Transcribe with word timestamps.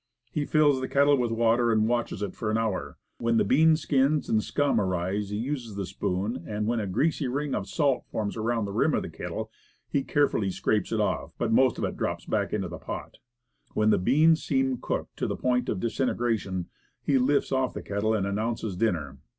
He 0.31 0.45
fills 0.45 0.81
the 0.81 0.87
kettle 0.87 1.15
with 1.15 1.29
water 1.29 1.71
and 1.71 1.87
watches 1.87 2.23
it 2.23 2.33
for 2.33 2.49
an 2.49 2.57
hour. 2.57 2.97
When 3.19 3.37
bean 3.37 3.75
skins 3.75 4.29
and 4.29 4.41
scum 4.43 4.81
arise 4.81 5.29
he 5.29 5.37
uses 5.37 5.75
the 5.75 5.85
spoon; 5.85 6.43
and 6.47 6.65
when 6.65 6.79
a 6.79 6.87
ring 6.89 6.89
of 6.89 6.91
greasy 6.91 7.27
salt 7.65 8.05
forms 8.07 8.35
around 8.35 8.65
the 8.65 8.71
rim 8.71 8.95
of 8.95 9.03
the 9.03 9.11
kettle, 9.11 9.51
he 9.87 10.03
carefully 10.03 10.49
scrapes 10.49 10.91
it 10.91 10.99
off, 10.99 11.33
but 11.37 11.53
most 11.53 11.77
of 11.77 11.83
it 11.83 11.97
drops 11.97 12.25
back 12.25 12.51
into 12.51 12.67
the 12.67 12.79
pot. 12.79 13.19
When 13.75 13.91
the 13.91 13.99
beans 13.99 14.43
seem 14.43 14.79
cooked 14.81 15.17
to 15.17 15.27
the 15.27 15.35
point 15.37 15.69
of 15.69 15.79
disintegration, 15.81 16.69
he 17.03 17.19
lifts 17.19 17.51
off 17.51 17.75
the 17.75 17.83
kettle, 17.83 18.15
and 18.15 18.25
announces 18.25 18.75
dinner. 18.75 19.19